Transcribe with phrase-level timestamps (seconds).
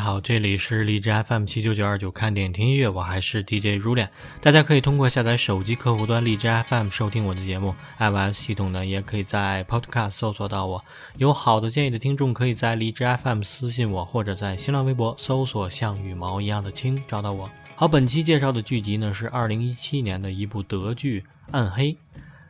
[0.00, 4.08] 好，这里是荔枝 FM 七九九二九，看电影听音乐，我还是 DJ 如恋。
[4.40, 10.82] 大家可以通过下载手机客户端荔枝 FM 收听我的节目，iOS 系统呢也可以在 Podcast 搜索到我。
[11.18, 17.50] 有好的建议的听众，可以在荔枝 FM 私信我，或者在新浪微博搜索“像羽毛一样的青”找到我。
[17.76, 21.20] 好，本期介绍的剧集呢是二零一七年的一部德剧
[21.50, 21.92] 《暗黑》，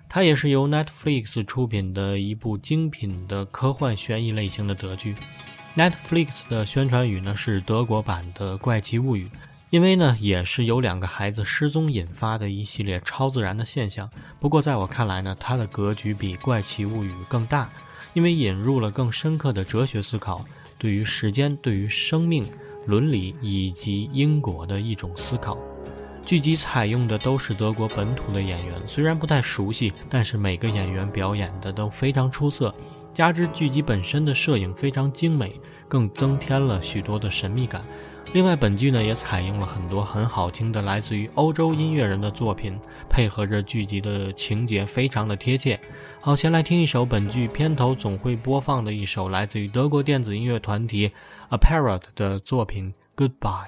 [0.09, 5.15] 它也是由 Netflix 出品的一部精品的科幻悬疑类型的德剧。
[5.77, 9.27] Netflix 的宣传语呢是德国版的《怪奇物语》，
[9.71, 14.11] 因为呢也是有两个孩子失踪引发的一系列超自然的现象。
[14.41, 17.71] 不过在我看来呢，它的格局比《怪奇物语》更大，
[18.15, 20.45] 因为引入了更深刻的哲学思考，
[20.77, 22.45] 对于时间、对于生命、
[22.87, 25.57] 伦理以及因果的一种思考。
[26.27, 32.75] 剧集采用的都是德国本土的演员，虽然不太熟悉，但是每个演员表演的都非常出色。
[33.13, 35.53] 加之剧集本身的摄影非常精美，
[35.89, 37.83] 更增添了许多的神秘感。
[38.33, 45.81] 另外，本剧呢也采用了很多很好听的来自于欧洲音乐人的作品，配合着剧集的情节，非常的贴切。
[46.21, 51.11] 好，先来听一首本剧片头总会播放的一首来自于德国电子音乐团体
[51.51, 53.65] Apparat 的作品《Goodbye》。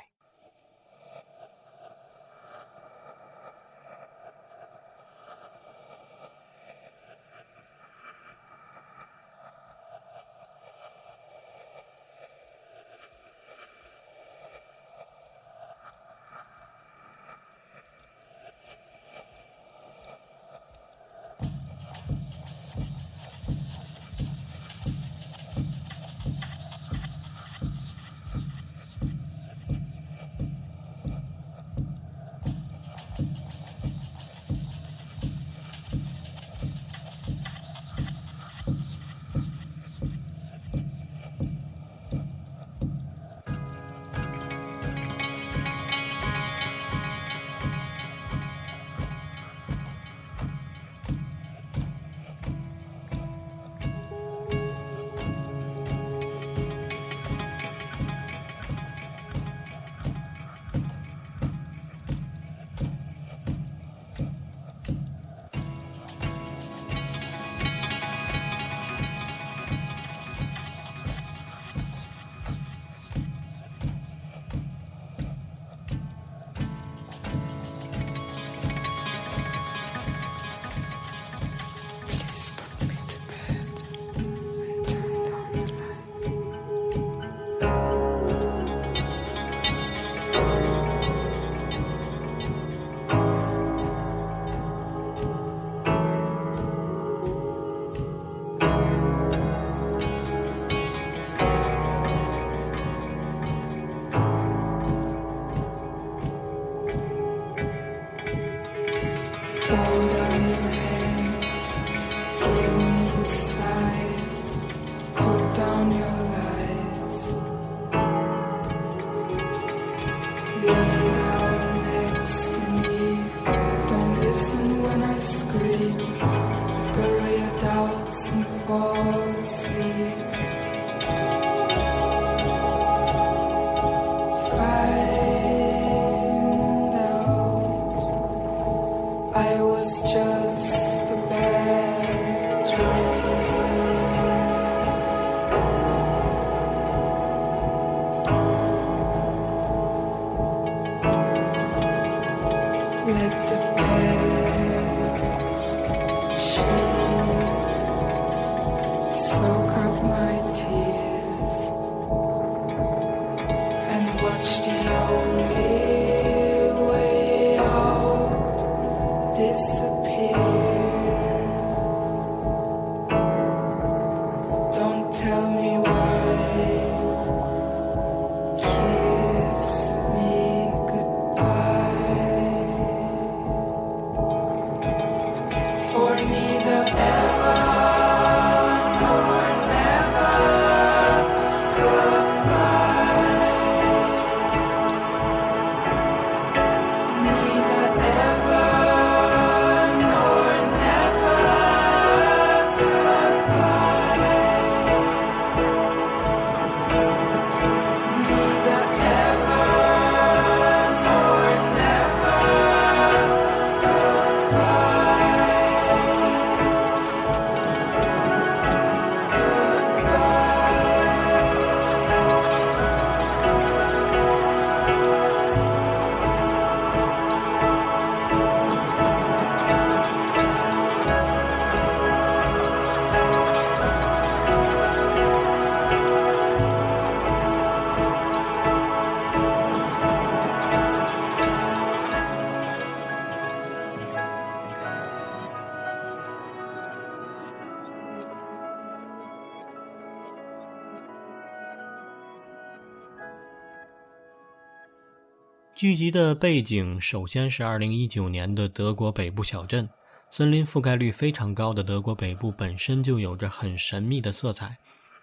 [255.82, 259.88] 剧集的背景首先是2019年的德国北部小镇，
[260.30, 264.76] 森林覆盖率非常高的德国北部本身就有着很神秘的色彩。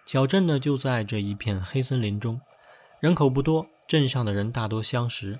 [0.04, 2.38] 小镇呢就在这一片黑森林中，
[3.00, 5.38] 人口不多，镇上的人大多相识，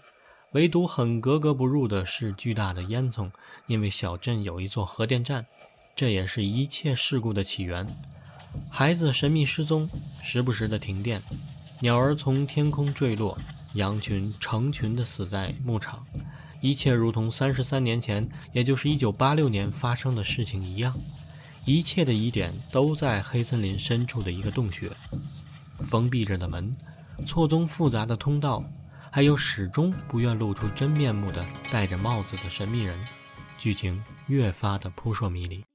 [0.52, 3.30] 唯独很格格不入的是巨大的烟囱，
[3.66, 5.44] 因为小镇有一座核电站，
[5.94, 7.86] 这也是一切事故的起源。
[8.70, 9.86] 孩子神秘失踪，
[10.22, 11.22] 时不时的停电，
[11.82, 13.36] 鸟儿从天空坠落。
[13.74, 16.04] 羊群成群地死在牧场，
[16.60, 20.96] 一切如同三十三年前，也就是一九八六年发生的事情一样。
[21.64, 24.90] 一切的疑点都在黑森林深处的一个洞穴，
[25.80, 26.74] 封闭着的门，
[27.26, 28.64] 错综复杂的通道，
[29.10, 32.98] 还有始终不愿露出真面目的戴着帽子的神秘人。
[33.58, 35.69] 剧情越发的扑朔迷离。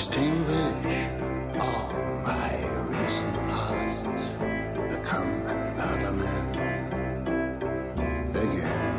[0.00, 1.10] Extinguish
[1.60, 1.92] all
[2.24, 2.52] my
[2.88, 4.30] recent pasts,
[4.88, 6.46] become another man.
[8.44, 8.92] Again,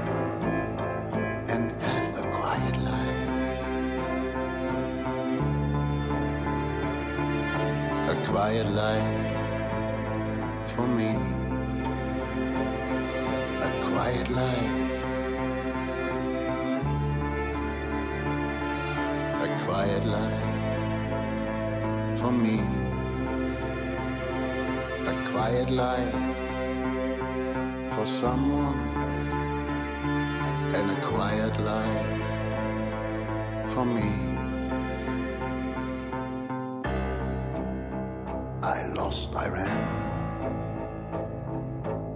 [1.53, 3.61] and have the quiet life.
[8.13, 9.37] A quiet life
[10.61, 11.11] for me,
[13.67, 14.80] a quiet life.
[25.71, 26.11] Life
[27.93, 28.79] for someone,
[30.75, 32.21] and a quiet life
[33.71, 34.11] for me.
[38.61, 39.81] I lost, I ran.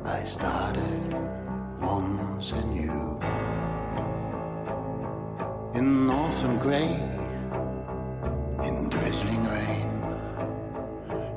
[0.05, 1.13] I started
[1.79, 3.19] once anew.
[5.79, 6.99] In northern grey,
[8.67, 9.95] in drizzling rain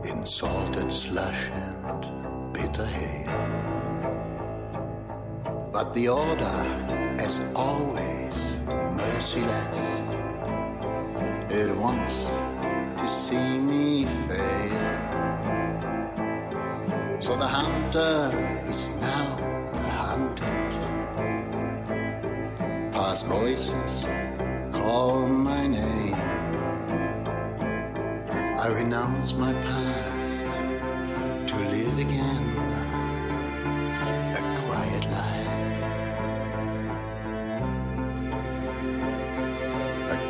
[0.05, 1.78] in salted slush and
[2.79, 3.27] bitter hail.
[5.73, 6.59] But the order,
[7.19, 9.81] as always, merciless.
[11.51, 12.27] It wants
[12.97, 14.97] to see me fail.
[17.21, 18.31] So the hunter
[18.69, 19.37] is now
[19.73, 20.71] the hunted.
[22.93, 24.07] Past voices
[24.73, 26.15] call my name.
[28.61, 30.08] I renounce my past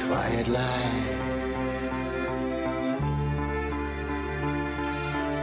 [0.08, 1.10] quiet life.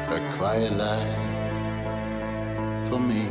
[0.09, 1.29] A quiet life
[2.87, 3.27] for me.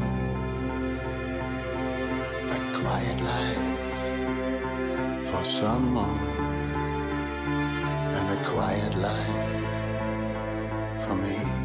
[2.53, 3.89] A quiet life
[5.29, 6.21] for someone.
[8.17, 9.65] And a quiet life
[11.05, 11.64] for me.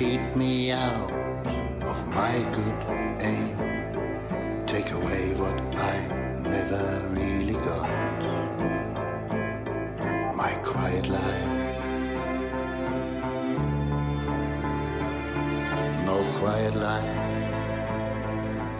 [0.00, 1.12] Cheat me out
[1.82, 2.78] of my good
[3.20, 3.56] aim.
[4.66, 5.94] Take away what I
[6.54, 7.90] never really got.
[10.34, 11.52] My quiet life.
[16.06, 17.18] No quiet life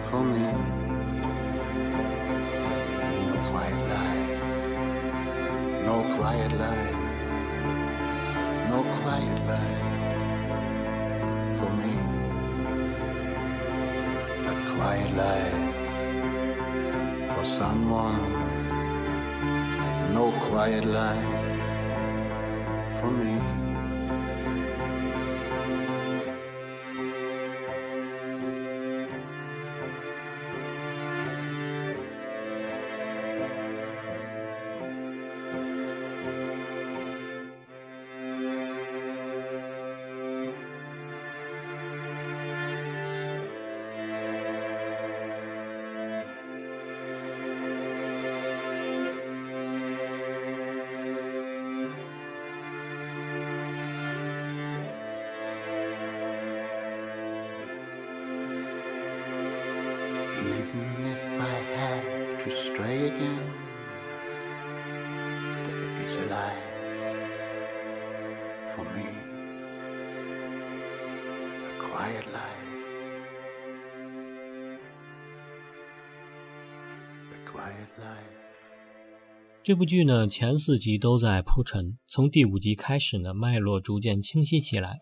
[0.07, 0.45] for me.
[3.27, 4.29] No quiet life.
[5.85, 6.99] No quiet life.
[8.71, 10.00] No quiet life
[11.61, 11.93] for me.
[14.51, 15.75] A quiet life
[17.33, 18.21] for someone.
[20.13, 21.27] No quiet life
[22.97, 23.60] for me.
[79.63, 85.01] 这部剧呢，前四集都在铺陈，从第五集开始呢，脉络逐渐清晰起来。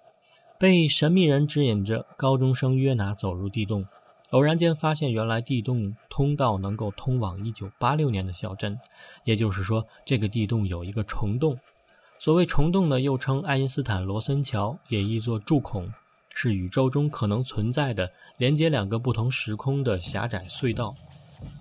[0.60, 3.86] 被神秘人指引着，高中生约拿走入地洞，
[4.32, 8.78] 偶然间发现原来地洞通道能够通往1986年的小镇，
[9.24, 11.58] 也就是说，这个地洞有一个虫洞。
[12.20, 15.90] 所谓虫洞呢，又称爱因斯坦罗森桥，也译作柱孔，
[16.36, 20.94] 是宇宙中可能存在的连接两个不同时空的狭窄隧道。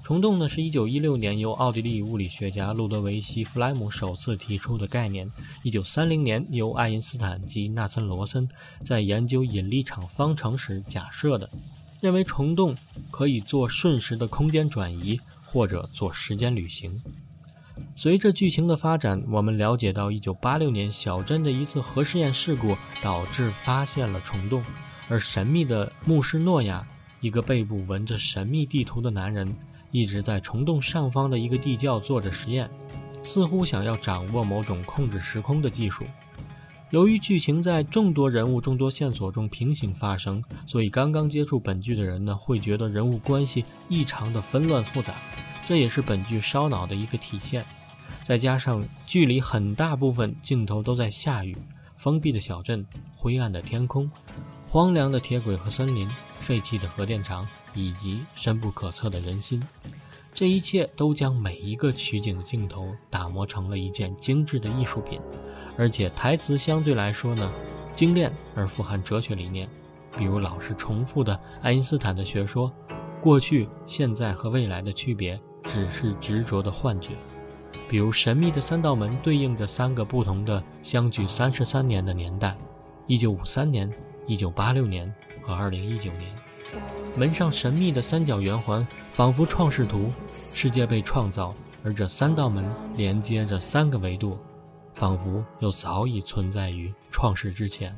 [0.03, 5.31] 虫洞呢，是一九一六年由奥地利物理学家路德维希·弗莱姆首次提出的概念。
[5.63, 8.49] 一九三零年，由爱因斯坦及纳森·罗森
[8.83, 11.51] 在研究引力场方程时假设的，
[12.01, 12.75] 认为虫洞
[13.11, 17.03] 可以做瞬时的空间转移，或者做时间旅行。
[17.95, 24.65] 随着剧情的发展，我们了解到，一九八六年小镇的一次核试验事故导致发现了虫洞，
[25.09, 26.87] 而神秘的牧师诺亚，
[27.21, 29.55] 一个背部纹着神秘地图的男人。
[29.91, 32.71] 一直在虫洞上方的一个地窖做着实验，
[33.25, 36.05] 似乎想要掌握某种控制时空的技术。
[36.91, 45.15] 由于剧情在众多人物、众多线索中平行发生，所以刚刚接触本剧的人呢，会觉得人物关系异常的纷乱复杂，
[45.67, 47.65] 这也是本剧烧脑的一个体现。
[48.23, 51.57] 再加上剧里很大部分镜头都在下雨，
[51.99, 54.11] 封闭的小镇、灰暗的天空、
[54.67, 57.47] 荒凉的铁轨和森林、废弃的核电厂。
[57.75, 59.63] 以及深不可测的人心，
[60.35, 65.21] 这一切都将每一个取景的镜头打磨成了一件精致的艺术品，
[65.77, 67.53] 而且台词相对来说呢，
[67.95, 69.69] 精炼而富含哲学理念，
[70.17, 72.73] 比如老是重复的爱因斯坦的学说：
[73.21, 77.11] 过去、现在和未来的区别只是执着的幻觉；
[77.89, 82.57] 比如神秘的三道门对应着三个不同的相距三十三年的年代：
[83.07, 83.93] 一九五三年、
[84.27, 86.48] 一九八六年和二零一九年。
[87.17, 90.11] 门上神秘的三角圆环，仿佛创世图。
[90.55, 92.65] 世界被创造，而这三道门
[92.97, 94.39] 连接着三个维度，
[94.95, 97.97] 仿佛又早已存在于创世之前。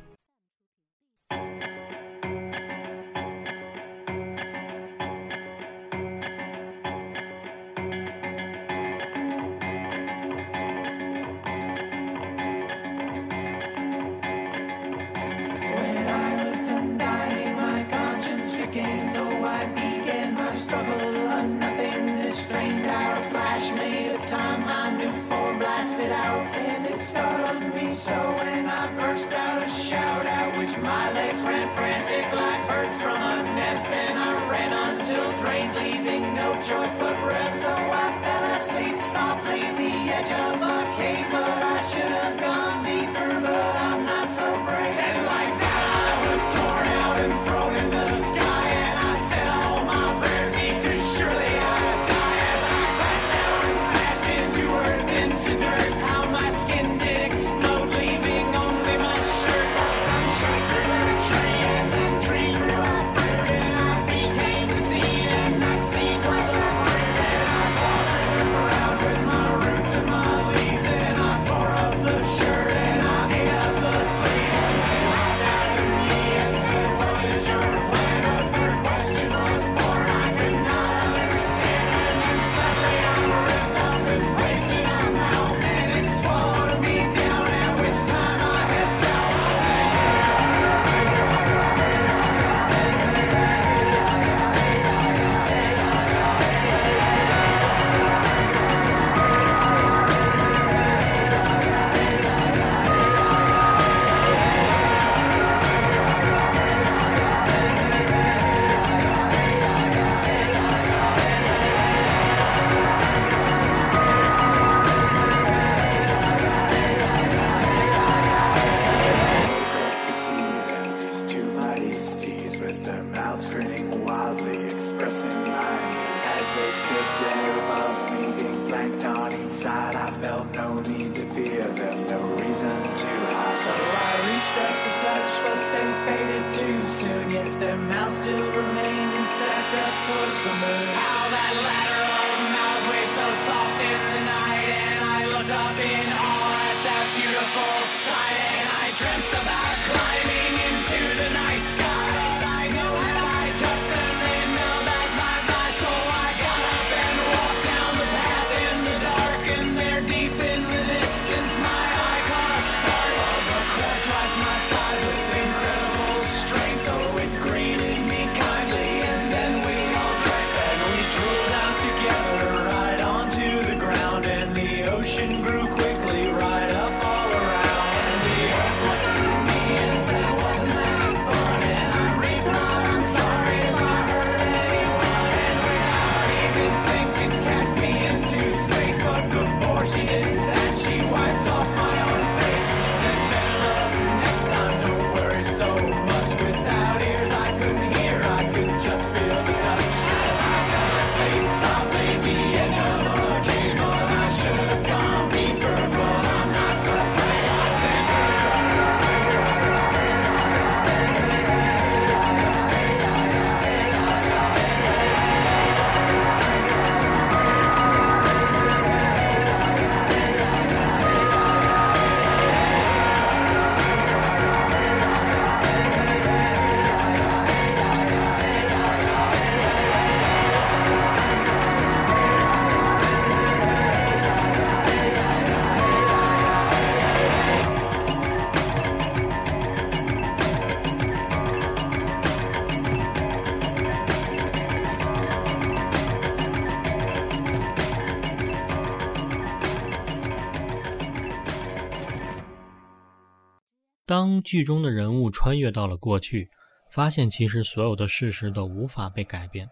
[254.10, 256.50] 当剧中的人物穿越到了过去，
[256.90, 259.70] 发现其实所有的事实都无法被改变。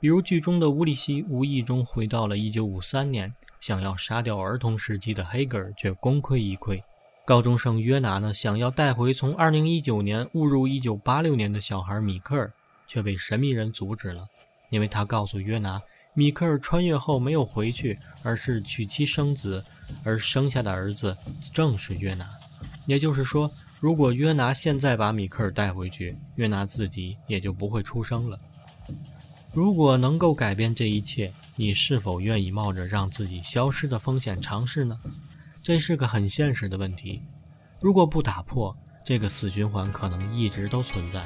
[0.00, 6.82] 比如剧中的乌利希无意中回到了1953年，想要杀掉儿童时期的黑格尔却功亏一篑。
[7.24, 12.52] 高中生约拿呢，想要带回从2019年误入1986年的小孩米克尔，
[12.88, 14.26] 却被神秘人阻止了，
[14.70, 15.80] 因为他告诉约拿，
[16.12, 19.64] 米克尔穿越后没有回去，而是娶妻生子，
[20.02, 21.16] 而生下的儿子
[21.54, 22.28] 正是约拿。
[22.86, 28.38] 也就是说，如果约拿现在把米克尔带回去，约拿自己也就不会出生了。
[29.52, 34.98] 如果能够改变这一切，你是否愿意冒着让自己消失的风险尝试呢？
[35.62, 37.22] 这是个很现实的问题。
[37.80, 41.24] 如果不打破这个死循环，可能一直都存在。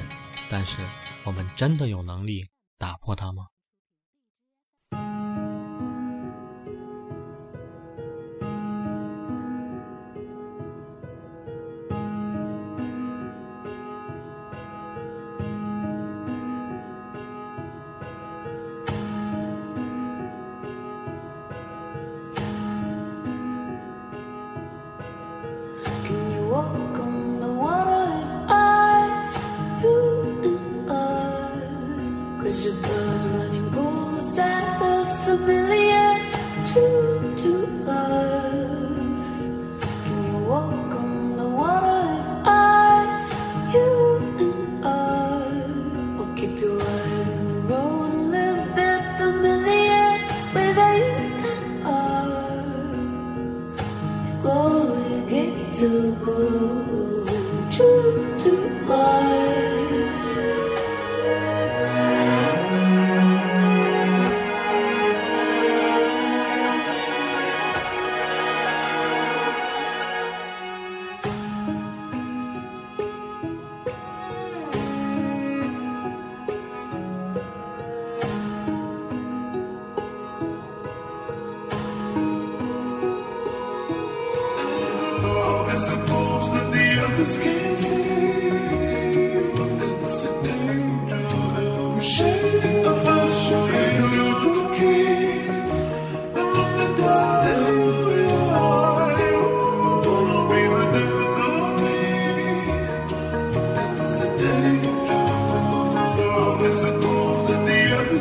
[0.49, 0.79] 但是，
[1.23, 2.45] 我们真的有能力
[2.77, 3.45] 打破它吗？
[55.81, 55.87] 如
[56.23, 56.31] 果
[56.91, 57.25] 我
[57.71, 58.60] 就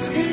[0.08, 0.29] it's.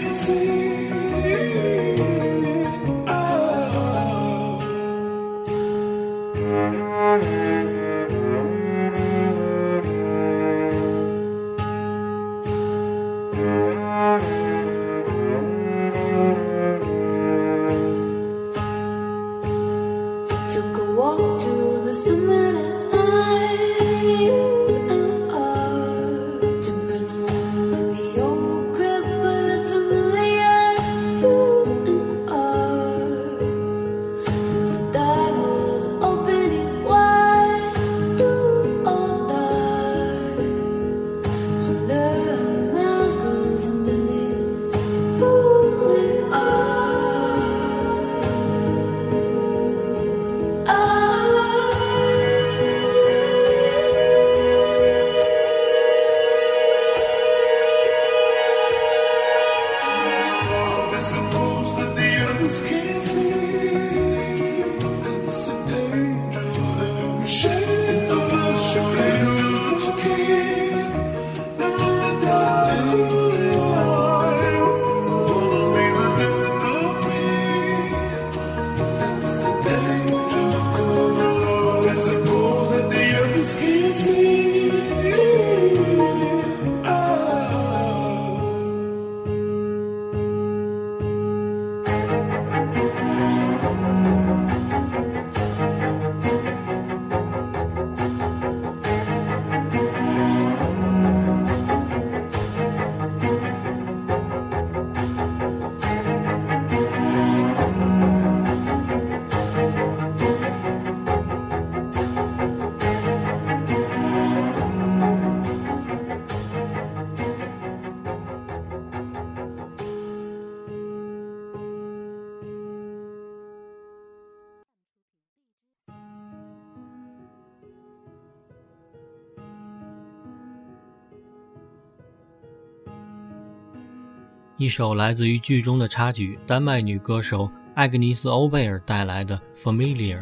[134.58, 140.18] 一首来自于剧中的插曲，丹麦女歌手艾格尼斯·欧贝尔带来的《Familiar》。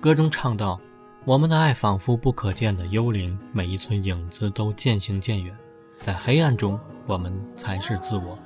[0.00, 0.80] 歌中唱道
[1.26, 5.54] ：“我们的爱仿佛不可见的幽灵，每一寸影子都渐行渐远。
[5.98, 8.38] 在黑暗中，我们才是自我。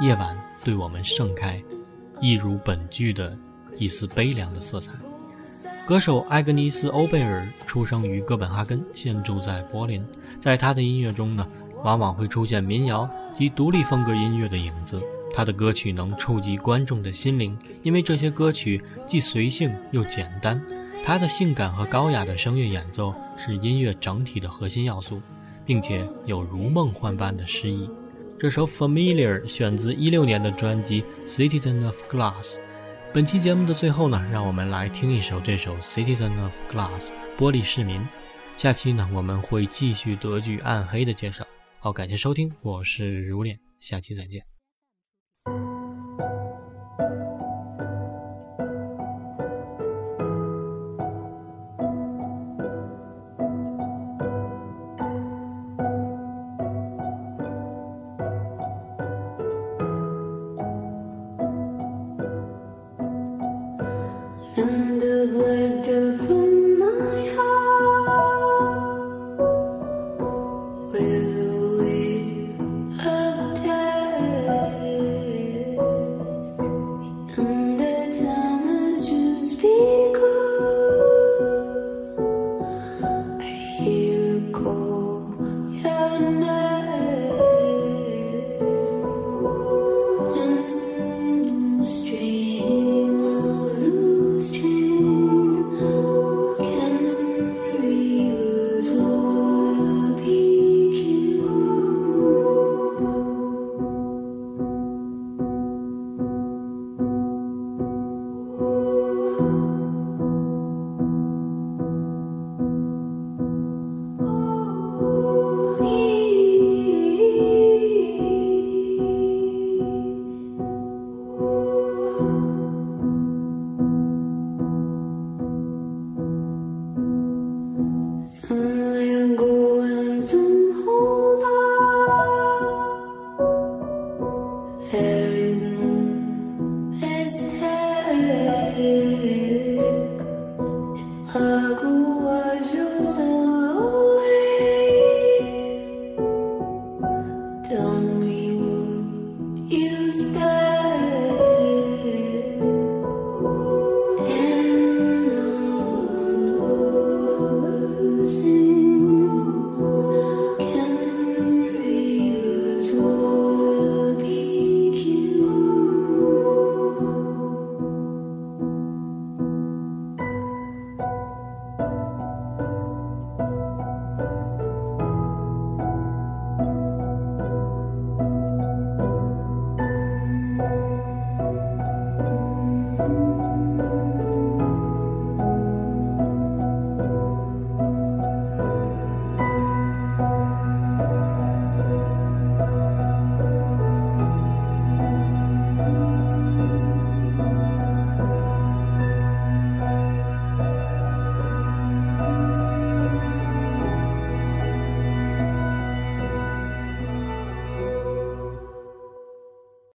[0.00, 1.62] 夜晚对我们盛开，
[2.18, 3.36] 一如本剧的
[3.76, 4.92] 一丝悲凉的色彩。”
[5.86, 10.02] 歌手艾格尼斯·欧贝尔出生于哥本哈根，现住在柏林。
[10.40, 11.46] 在他的音乐中呢，
[11.84, 13.06] 往往会出现民谣
[13.38, 15.00] 及独立风格音乐的影子。
[15.32, 20.60] 他的歌曲能触及观众的心灵，因为这些歌曲既随性又简单。
[21.04, 25.22] 他的性感和高雅的声乐演奏是音乐整体的核心要素，
[25.64, 27.88] 并且有如梦幻般的诗意。
[28.40, 32.32] 这首《Familiar》选自一六年的专辑《Citizen of Glass》。
[33.14, 38.04] 本期节目的最后呢，让我们来听一首这首《Citizen of Glass》玻璃市民。
[38.56, 41.46] 下期呢，我们会继续德剧《暗黑》的介绍。
[41.80, 44.57] 好，感谢收听，我是如恋，下期再见。